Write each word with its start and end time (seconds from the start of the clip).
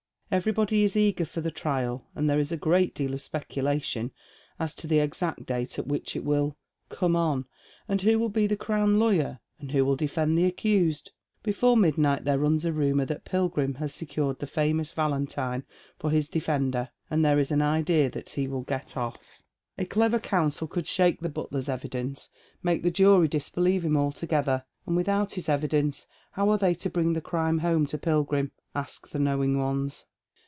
Everybody 0.33 0.83
is 0.83 0.95
eager 0.95 1.25
for 1.25 1.41
the 1.41 1.51
trial, 1.51 2.07
and 2.15 2.29
there 2.29 2.39
is 2.39 2.53
a 2.53 2.55
great 2.57 2.95
deal 2.95 3.13
of 3.13 3.21
speculation 3.21 4.11
as 4.61 4.73
to 4.75 4.87
the 4.87 4.99
exact 4.99 5.45
date 5.45 5.77
at 5.77 5.87
which 5.87 6.15
it 6.15 6.23
will" 6.23 6.55
come 6.99 7.17
on," 7.17 7.47
and 7.89 8.01
who 8.01 8.17
will 8.17 8.29
be 8.29 8.47
the 8.47 8.55
Crown 8.55 8.97
lawyer, 8.97 9.41
and 9.59 9.73
who 9.73 9.83
will 9.83 9.97
defend 9.97 10.37
the 10.37 10.45
accused. 10.45 11.11
Before 11.43 11.75
midnight 11.75 12.23
there 12.23 12.39
runs 12.39 12.63
a 12.63 12.71
rumour 12.71 13.03
that 13.07 13.25
Pilgrim 13.25 13.73
has 13.73 13.93
secured 13.93 14.39
the 14.39 14.47
famous 14.47 14.93
Vallentyne 14.93 15.65
for 15.99 16.09
his 16.11 16.29
defender, 16.29 16.91
and 17.09 17.25
there 17.25 17.37
is 17.37 17.51
an 17.51 17.61
idea 17.61 18.09
that 18.09 18.29
he 18.29 18.47
will 18.47 18.61
get 18.63 18.93
oflE." 18.95 19.41
A 19.77 19.83
clever 19.83 20.17
counsel 20.17 20.65
could 20.65 20.87
shake 20.87 21.19
the 21.19 21.27
butler's 21.27 21.67
evidence, 21.67 22.29
make 22.63 22.83
the 22.83 22.89
jury 22.89 23.27
disbelieve 23.27 23.83
him 23.83 23.97
altogether; 23.97 24.63
and 24.87 24.95
without 24.95 25.33
his 25.33 25.49
evidence 25.49 26.07
how 26.31 26.49
are 26.51 26.57
they 26.57 26.73
to 26.75 26.89
bring 26.89 27.11
the 27.11 27.19
crime 27.21 27.57
home 27.59 27.85
to 27.87 27.97
Pilgrim?" 27.97 28.53
ask 28.73 29.09
the 29.09 29.19
knowing 29.19 29.57
ones. 29.59 30.05